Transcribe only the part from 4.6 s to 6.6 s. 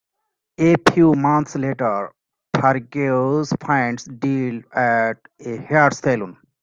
at a hair salon.